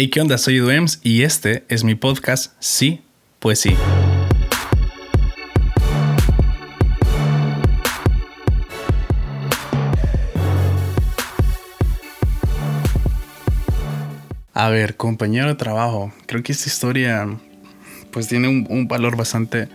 [0.00, 0.38] Hey, ¿qué onda?
[0.38, 3.02] Soy Eduems y este es mi podcast Sí,
[3.40, 3.74] pues sí.
[14.54, 17.26] A ver, compañero de trabajo, creo que esta historia
[18.12, 19.66] pues tiene un, valor bastante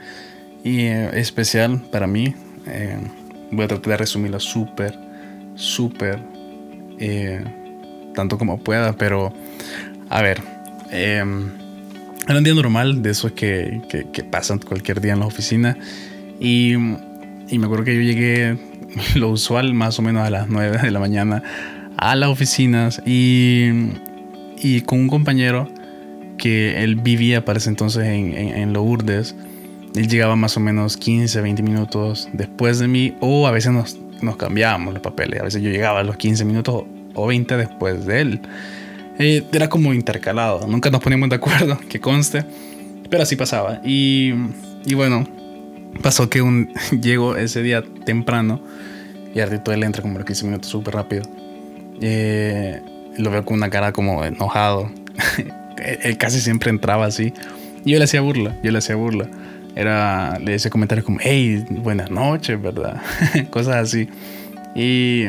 [0.64, 2.34] eh, especial para mí.
[2.66, 2.98] Eh,
[3.52, 4.98] voy a tratar de resumirlo súper,
[5.56, 6.18] súper,
[6.98, 7.44] eh,
[8.16, 9.34] tanto como pueda, pero
[10.14, 10.44] a ver,
[10.92, 11.50] em,
[12.28, 15.76] era un día normal de esos que, que, pasan cualquier día en la oficina.
[16.40, 18.58] Y, y, me acuerdo que yo llegué
[19.16, 21.42] lo usual, más o menos a las 9 de la mañana,
[21.98, 23.70] a las oficinas y,
[24.62, 25.68] y con un compañero
[26.38, 29.36] que él vivía para ese entonces en, en, en Lourdes.
[29.96, 33.98] Él llegaba más o menos 15, 20 minutos después de mí, o a veces nos,
[34.22, 35.42] nos cambiábamos los papeles.
[35.42, 36.84] A veces yo llegaba a los 15 minutos
[37.16, 38.42] o 20 después de él.
[39.20, 42.46] Eh, era como intercalado, nunca nos poníamos de acuerdo, que conste,
[43.10, 43.80] pero así pasaba.
[43.84, 44.34] Y,
[44.86, 45.28] y bueno,
[46.02, 48.62] pasó que un, llego ese día temprano
[49.34, 51.24] y Ardito él entra como los 15 minutos súper rápido.
[52.02, 52.82] Eh,
[53.18, 54.92] lo veo con una cara como enojado.
[56.04, 57.34] él casi siempre entraba así.
[57.86, 59.28] Y yo le hacía burla, yo le hacía burla.
[59.76, 63.02] Era, le decía comentarios como, hey, buenas noches, ¿verdad?
[63.50, 64.08] Cosas así.
[64.76, 65.26] Y,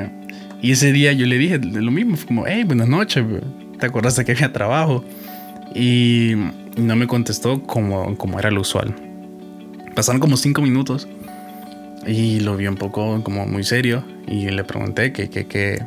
[0.60, 3.24] y, ese día yo le dije lo mismo, como, hey, buenas noches,
[3.84, 5.04] ¿te acordaste que había trabajo?
[5.74, 6.32] Y
[6.78, 8.94] no me contestó como, como era lo usual.
[9.94, 11.06] Pasaron como cinco minutos
[12.06, 15.82] y lo vi un poco como muy serio y le pregunté qué que, que,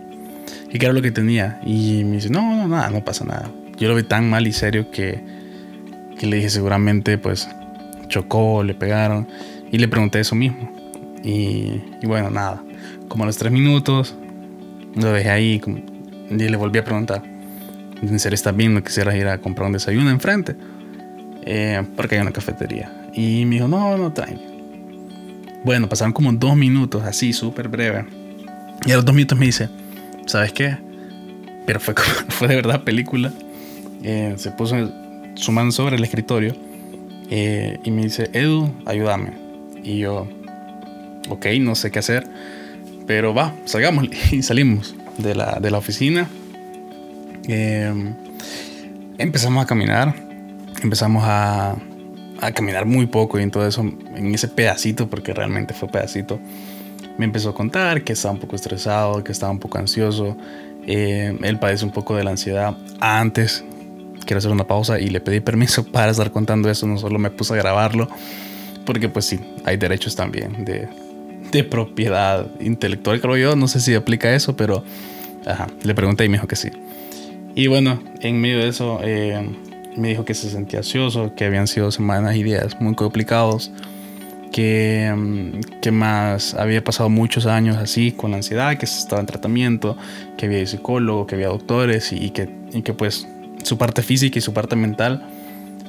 [0.69, 1.59] qué era lo que tenía.
[1.65, 3.49] Y me dice, no, no, nada, no pasa nada.
[3.77, 5.19] Yo lo vi tan mal y serio que,
[6.19, 7.49] que le dije seguramente pues
[8.09, 9.27] chocó, le pegaron.
[9.71, 10.71] Y le pregunté eso mismo.
[11.23, 12.63] Y, y bueno, nada.
[13.07, 14.15] Como a los tres minutos,
[14.93, 15.61] lo dejé ahí
[16.29, 17.36] y le volví a preguntar
[18.01, 20.55] en serio estás bien, no quisieras ir a comprar un desayuno enfrente,
[21.45, 23.09] eh, porque hay una cafetería.
[23.13, 24.41] Y me dijo, no, no, tranqui.
[25.63, 28.05] Bueno, pasaron como dos minutos, así, súper breve.
[28.85, 29.69] Y a los dos minutos me dice,
[30.25, 30.77] ¿sabes qué?
[31.65, 31.95] Pero fue,
[32.29, 33.33] fue de verdad película.
[34.03, 34.75] Eh, se puso
[35.35, 36.55] su mano sobre el escritorio
[37.29, 39.33] eh, y me dice, Edu, ayúdame.
[39.83, 40.27] Y yo,
[41.29, 42.27] ok, no sé qué hacer,
[43.07, 44.07] pero va, salgamos.
[44.31, 46.27] Y salimos de la, de la oficina
[47.47, 48.13] Em,
[49.17, 50.13] empezamos a caminar,
[50.83, 51.75] empezamos a,
[52.41, 56.39] a, caminar muy poco y en todo eso, en ese pedacito, porque realmente fue pedacito,
[57.17, 60.37] me empezó a contar que estaba un poco estresado, que estaba un poco ansioso.
[60.85, 62.77] Eh, él padece un poco de la ansiedad.
[62.99, 63.63] Antes,
[64.25, 67.31] quiero hacer una pausa y le pedí permiso para estar contando eso, no solo me
[67.31, 68.07] puse a grabarlo,
[68.85, 70.87] porque pues sí, hay derechos también de,
[71.51, 74.83] de propiedad intelectual, creo yo, no sé si aplica eso, pero
[75.45, 76.69] ajá, le pregunté y me dijo que sí.
[77.57, 79.49] Y bueno, en medio de eso eh,
[79.95, 83.71] me dijo que se sentía ansioso, que habían sido semanas y días muy complicados,
[84.51, 89.25] que, mm, que más había pasado muchos años así con la ansiedad, que estaba en
[89.25, 89.97] tratamiento,
[90.37, 93.27] que había psicólogo, que había doctores y, que, y que pues
[93.63, 95.27] su parte física y su parte mental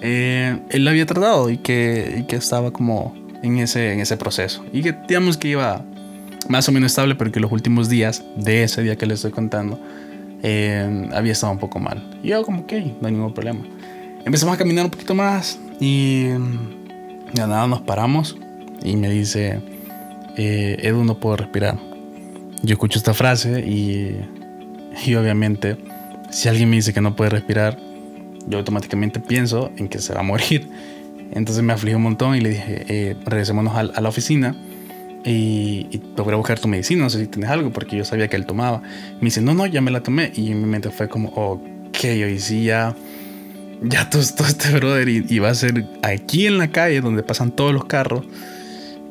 [0.00, 4.16] eh, él la había tratado y que, y que estaba como en ese, en ese
[4.16, 4.64] proceso.
[4.72, 5.84] Y que digamos que iba
[6.48, 9.32] más o menos estable, pero que los últimos días de ese día que le estoy
[9.32, 9.78] contando,
[10.42, 12.18] eh, había estado un poco mal.
[12.22, 13.60] Y yo como, ok, no hay ningún problema.
[14.24, 16.38] Empezamos a caminar un poquito más y de
[17.34, 18.36] nada nos paramos
[18.82, 19.60] y me dice,
[20.36, 21.78] eh, Edu, no puedo respirar.
[22.62, 24.20] Yo escucho esta frase y,
[25.06, 25.76] y obviamente
[26.30, 27.78] si alguien me dice que no puede respirar,
[28.46, 30.68] yo automáticamente pienso en que se va a morir.
[31.32, 34.56] Entonces me aflige un montón y le dije, eh, regresémonos a, la oficina
[35.24, 38.36] y, y logré buscar tu medicina, no sé si tienes algo, porque yo sabía que
[38.36, 38.82] él tomaba.
[39.20, 40.32] Me dice, no, no, ya me la tomé.
[40.34, 42.94] Y en mi mente fue como, ok, hoy sí ya,
[43.82, 47.72] ya todo, este brother y, va a ser aquí en la calle donde pasan todos
[47.72, 48.24] los carros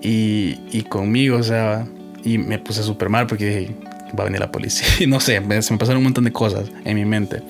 [0.01, 1.85] y, y conmigo, o sea,
[2.23, 3.75] y me puse súper mal porque dije,
[4.17, 4.87] va a venir la policía.
[5.07, 7.41] no sé, se me pasaron un montón de cosas en mi mente.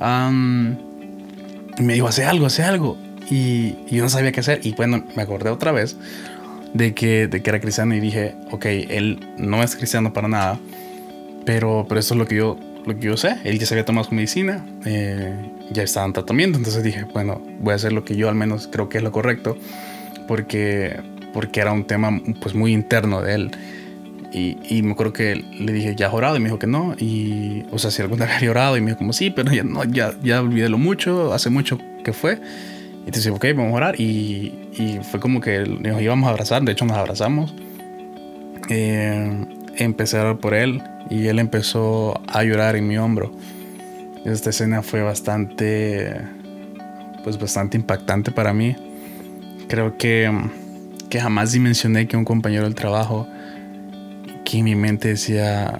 [0.00, 2.98] y me dijo, hace algo, hace algo.
[3.30, 4.60] Y, y, yo no sabía qué hacer.
[4.64, 5.96] Y bueno, me acordé otra vez
[6.74, 10.58] de que, de que era cristiano y dije, ok, él no es cristiano para nada,
[11.46, 13.36] pero, pero eso es lo que yo, lo que yo sé.
[13.44, 15.32] Él ya se había tomado su medicina, eh,
[15.70, 18.68] ya estaba en tratamiento, entonces dije, bueno, voy a hacer lo que yo al menos
[18.70, 19.56] creo que es lo correcto,
[20.26, 21.00] porque,
[21.32, 23.50] porque era un tema pues muy interno de él.
[24.32, 26.36] Y, y, me acuerdo que le dije, ¿ya has orado?
[26.36, 26.96] Y me dijo que no.
[26.98, 29.62] Y, o sea, si alguna vez había orado, y me dijo, como sí, pero ya,
[29.62, 32.40] no, ya, ya olvidé lo mucho, hace mucho que fue.
[33.06, 34.00] Dice, ok, vamos a orar.
[34.00, 37.54] Y, y, fue como que nos íbamos a abrazar, de hecho nos abrazamos.
[38.68, 39.46] Eh,
[39.76, 43.30] empecé a orar por él y él empezó a llorar en mi hombro.
[44.24, 46.16] Esta escena fue bastante,
[47.22, 48.74] pues bastante impactante para mí.
[49.68, 50.30] Creo que,
[51.10, 53.28] que jamás dimensioné que un compañero del trabajo,
[54.44, 55.78] que en mi mente decía,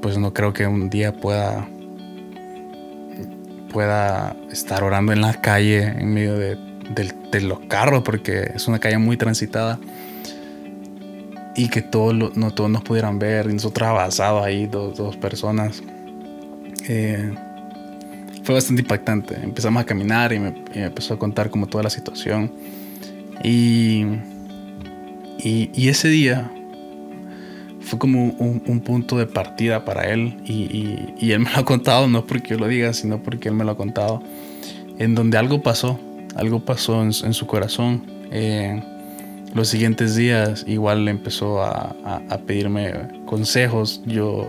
[0.00, 1.68] pues no creo que un día pueda
[3.74, 6.56] pueda estar orando en la calle en medio de,
[7.40, 9.80] los carros porque es una calle muy transitada
[11.56, 15.82] y que todos, no todos nos pudieran ver y nosotros avanzados ahí dos, dos personas.
[16.88, 17.34] Eh,
[18.44, 19.34] fue bastante impactante.
[19.42, 22.52] Empezamos a caminar y me, empezó a contar como toda la situación.
[23.42, 24.06] Y,
[25.42, 26.53] y ese día
[27.94, 32.26] fue como un, punto de partida para él y, él me lo ha contado, no
[32.26, 34.20] porque yo lo diga, sino porque él me lo ha contado,
[34.98, 36.00] en donde algo pasó,
[36.34, 38.02] algo pasó en, su corazón.
[38.32, 38.82] Eh,
[39.54, 41.94] los siguientes días igual empezó a,
[42.46, 42.92] pedirme
[43.26, 44.02] consejos.
[44.06, 44.48] Yo,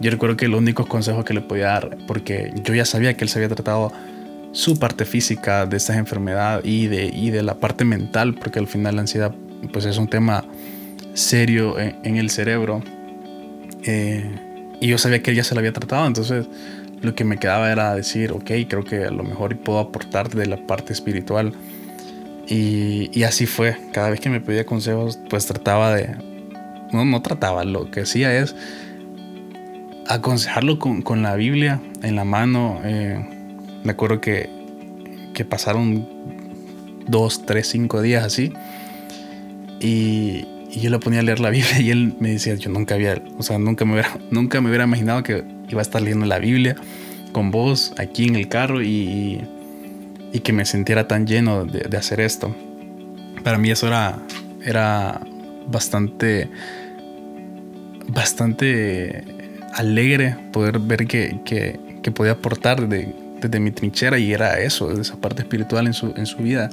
[0.00, 3.24] yo recuerdo que los únicos consejos que le podía dar, porque yo ya sabía que
[3.24, 3.92] él se había tratado
[4.52, 8.66] su parte física de esta enfermedad y de, y de la parte mental, porque al
[8.66, 9.34] final la ansiedad
[9.74, 10.44] pues es un tema
[11.18, 12.82] serio en, el cerebro.
[13.82, 14.24] Eh,
[14.80, 16.46] y yo sabía que él ya se lo había tratado, entonces
[17.02, 20.46] lo que me quedaba era decir, ok, creo que a lo mejor puedo aportar de
[20.46, 21.52] la parte espiritual.
[22.46, 26.16] Y, así fue, cada vez que me pedía consejos, pues trataba de,
[26.92, 28.56] no, no trataba, lo que hacía es
[30.06, 32.80] aconsejarlo con, con la Biblia en la mano.
[32.84, 33.22] Eh,
[33.84, 34.48] me acuerdo que,
[35.34, 36.08] que pasaron
[37.06, 38.52] dos, tres, cinco días así.
[39.80, 42.94] Y, y yo le ponía a leer la Biblia y él me decía, yo nunca
[42.94, 46.26] había, o sea, nunca me hubiera, nunca me hubiera imaginado que iba a estar leyendo
[46.26, 46.76] la Biblia
[47.32, 49.40] con vos aquí en el carro y,
[50.32, 52.54] y que me sintiera tan lleno de, hacer esto.
[53.44, 54.18] Para mí eso era,
[54.64, 55.20] era
[55.68, 56.48] bastante,
[58.08, 59.24] bastante
[59.74, 64.90] alegre poder ver que, que, que podía aportar desde, desde, mi trinchera y era eso,
[64.98, 66.70] esa parte espiritual en su, en su vida.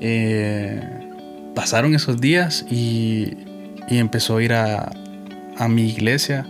[0.00, 1.07] Eh,
[1.58, 3.32] pasaron esos días y,
[3.88, 4.92] empezó a ir a,
[5.68, 6.46] mi iglesia.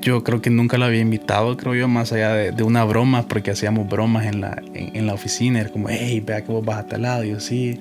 [0.00, 3.52] Yo creo que nunca la había invitado, creo yo, más allá de, una broma, porque
[3.52, 5.60] hacíamos bromas en la, oficina.
[5.60, 7.22] Era como, hey, vea que vos vas a tal lado.
[7.22, 7.78] Y yo, sí.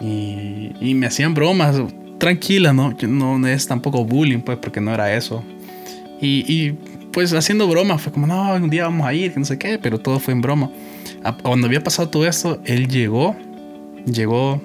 [0.00, 1.76] Y, me hacían bromas
[2.18, 2.96] tranquila, ¿no?
[3.00, 5.44] no es tampoco bullying, pues, porque no era eso.
[6.20, 6.72] Y,
[7.12, 9.78] pues haciendo bromas, fue como, no, un día vamos a ir, que no sé qué,
[9.78, 10.68] pero todo fue en broma.
[11.44, 13.36] Cuando había pasado todo esto, él llegó,
[14.04, 14.60] llegó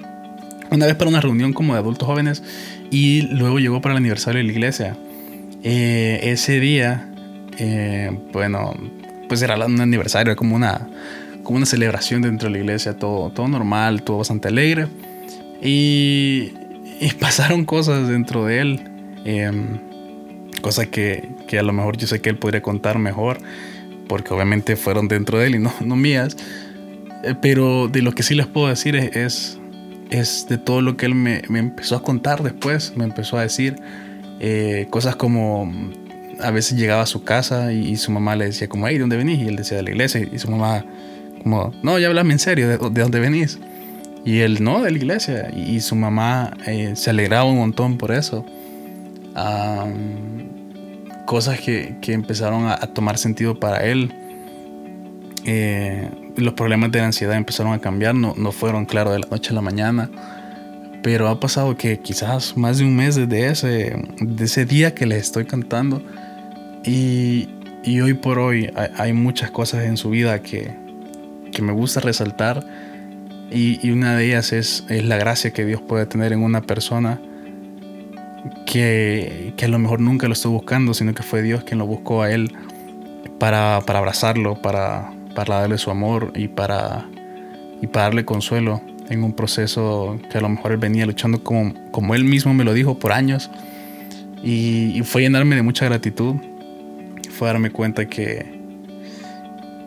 [0.73, 2.43] una vez para una reunión como de adultos jóvenes
[2.89, 4.97] y luego llegó para el aniversario de la iglesia.
[5.63, 7.13] Eh, ese día,
[7.59, 8.73] eh, bueno,
[9.29, 10.89] pues era un aniversario, como una,
[11.43, 14.87] como una celebración dentro de la iglesia, todo, todo normal, todo bastante alegre.
[15.61, 16.51] Y,
[17.19, 18.81] pasaron cosas dentro de él,
[19.25, 19.79] em,
[20.61, 23.37] cosas que, que, a lo mejor yo sé que él podría contar mejor,
[24.07, 26.35] porque obviamente fueron dentro de él y no, no mías.
[27.23, 29.59] Eh, pero de lo que sí les puedo decir es es
[30.09, 33.75] de todo lo que él me, empezó a contar después, me empezó a decir
[34.39, 35.71] eh, cosas como
[36.39, 39.17] a veces llegaba a su casa y, su mamá le decía como, hey, ¿de dónde
[39.17, 39.39] venís?
[39.39, 40.85] Y él decía de la iglesia y su mamá
[41.41, 43.59] como, no, ya hablame en serio, ¿de, dónde venís?
[44.25, 45.51] Y él, no, de la iglesia.
[45.53, 48.45] Y, su mamá eh, se alegraba un montón por eso.
[51.25, 54.13] cosas que, empezaron a, tomar sentido para él.
[55.45, 59.51] Eh, los problemas de ansiedad empezaron a cambiar, no, no fueron, claro, de la noche
[59.51, 60.09] a la mañana,
[61.03, 65.05] pero ha pasado que quizás más de un mes desde ese, de ese día que
[65.05, 66.01] les estoy cantando
[66.85, 67.49] y,
[67.83, 70.73] y hoy por hoy hay, muchas cosas en su vida que,
[71.51, 72.65] que me gusta resaltar
[73.51, 76.61] y, y, una de ellas es, es la gracia que Dios puede tener en una
[76.61, 77.19] persona
[78.65, 81.85] que, que, a lo mejor nunca lo estuvo buscando, sino que fue Dios quien lo
[81.85, 82.51] buscó a él
[83.39, 87.05] para, para abrazarlo, para, para darle su amor y para,
[87.81, 91.73] y para darle consuelo en un proceso que a lo mejor él venía luchando como,
[91.91, 93.49] como él mismo me lo dijo por años.
[94.43, 96.35] Y, fue llenarme de mucha gratitud.
[97.31, 98.45] Fue darme cuenta que,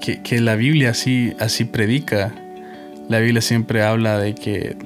[0.00, 2.34] que, la Biblia así, así predica.
[3.08, 4.76] La Biblia siempre habla de que,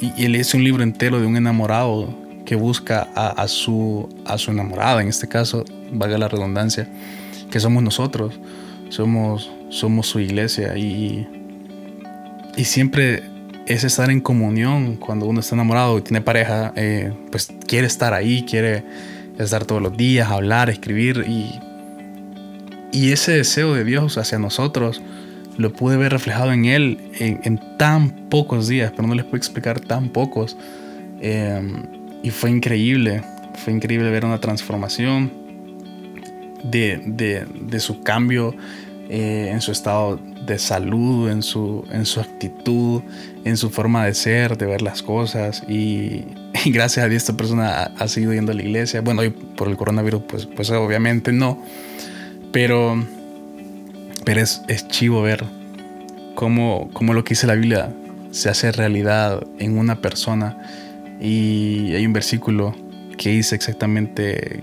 [0.00, 4.36] y, él es un libro entero de un enamorado que busca a, a, su, a
[4.36, 6.86] su enamorada, en este caso, valga la redundancia,
[7.50, 8.38] que somos nosotros.
[8.90, 11.26] Somos somos su iglesia y,
[12.56, 13.22] y siempre
[13.66, 18.12] es estar en comunión cuando uno está enamorado y tiene pareja, eh, pues quiere estar
[18.14, 18.84] ahí, quiere
[19.38, 21.60] estar todos los días, hablar, escribir y,
[22.92, 25.02] y ese deseo de Dios hacia nosotros
[25.56, 29.80] lo pude ver reflejado en Él en, tan pocos días, pero no les puedo explicar
[29.80, 30.56] tan pocos.
[31.20, 31.82] Em,
[32.22, 33.22] y fue increíble,
[33.64, 35.32] fue increíble ver una transformación
[36.64, 38.54] de, de, su cambio
[39.08, 43.02] eh, en su estado de salud, en su, en su actitud,
[43.44, 45.62] en su forma de ser, de ver las cosas.
[45.68, 46.24] Y,
[46.66, 49.00] gracias a Dios esta persona ha, seguido yendo a la iglesia.
[49.02, 51.62] Bueno, hoy por el coronavirus, pues, pues obviamente no.
[52.52, 53.04] Pero,
[54.24, 55.44] pero es, es chivo ver
[56.34, 57.92] cómo, cómo lo que dice la Biblia
[58.30, 60.56] se hace realidad en una persona.
[61.20, 62.74] Y hay un versículo
[63.16, 64.62] que dice exactamente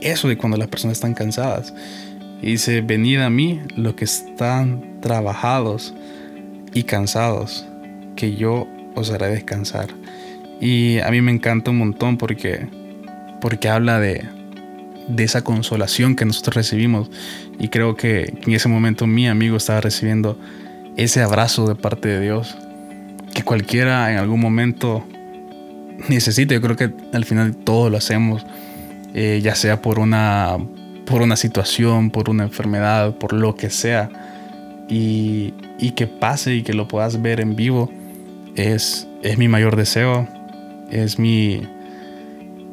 [0.00, 1.74] eso de cuando las personas están cansadas.
[2.42, 5.94] Y dice, venid a mí los que están trabajados
[6.74, 7.64] y cansados,
[8.16, 9.88] que yo os haré descansar.
[10.60, 12.68] Y a mí me encanta un montón porque,
[13.40, 14.24] porque habla de,
[15.08, 17.10] de esa consolación que nosotros recibimos.
[17.58, 20.38] Y creo que en ese momento mi amigo estaba recibiendo
[20.96, 22.56] ese abrazo de parte de Dios
[23.32, 25.04] que cualquiera en algún momento
[26.08, 26.54] necesita.
[26.54, 28.44] Yo creo que al final todos lo hacemos,
[29.14, 30.58] eh, ya sea por una,
[31.06, 34.10] por una situación, por una enfermedad, por lo que sea.
[34.88, 35.54] Y,
[35.96, 37.90] que pase y que lo puedas ver en vivo
[38.56, 40.28] es, es mi mayor deseo,
[40.90, 41.62] es mi,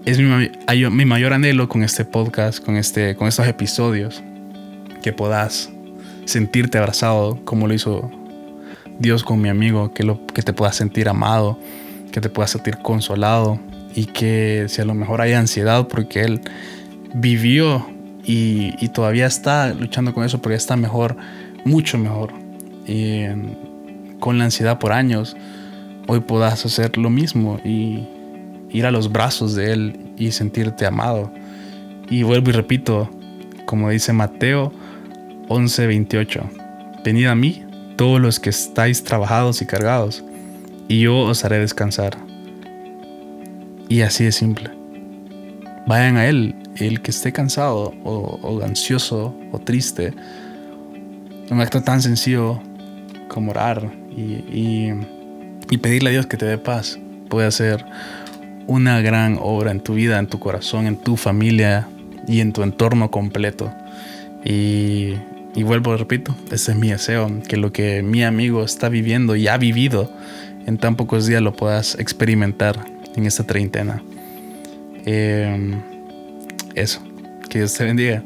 [0.05, 4.24] es mi, mayor anhelo con este podcast, con, este, con estos episodios,
[5.01, 5.69] que puedas
[6.25, 8.12] sentirte abrazado como lo hizo
[9.00, 11.57] Dios con mi amigo, que, lo, que te puedas sentir amado,
[12.12, 13.59] que te puedas sentir consolado
[13.95, 16.41] y que si a lo mejor hay ansiedad porque Él
[17.13, 17.86] vivió
[18.31, 21.17] y, todavía está luchando con eso, pero ya está mejor,
[21.65, 22.31] mucho mejor.
[22.86, 23.24] Y
[24.19, 25.36] con la ansiedad por años,
[26.07, 28.07] hoy puedas hacer lo mismo y
[28.69, 31.33] ir a los brazos de Él y sentirte amado.
[32.12, 33.09] Y vuelvo y repito,
[33.65, 34.71] como dice Mateo
[35.48, 40.24] 11:28, venid a mí todos los que estáis trabajados y cargados,
[40.88, 42.15] y yo os haré descansar.
[43.88, 44.78] Y así de simple.
[45.88, 50.13] Vayan a Él, el que esté cansado o, ansioso o triste.
[51.50, 52.62] Un acto tan sencillo
[53.27, 54.93] como orar y,
[55.69, 57.86] y pedirle a Dios que te dé paz puede hacer
[58.67, 61.88] una gran obra en tu vida, en tu corazón, en tu familia
[62.27, 63.71] y en tu entorno completo.
[64.43, 65.15] Y
[65.55, 69.48] y vuelvo, repito, ese es mi deseo, que lo que mi amigo está viviendo y
[69.48, 70.12] ha vivido
[70.65, 74.03] en tan pocos días lo puedas experimentar en esta treintena.
[75.12, 75.82] Em,
[76.75, 77.01] eso,
[77.50, 78.24] que Dios te bendiga.